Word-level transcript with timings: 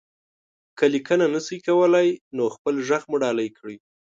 که 0.77 0.85
ليکنه 0.93 1.25
نشئ 1.33 1.57
کولی، 1.65 2.09
نو 2.35 2.43
خپل 2.55 2.75
غږ 2.87 3.03
مو 3.09 3.17
ډالۍ 3.23 3.49
کړئ. 3.57 3.75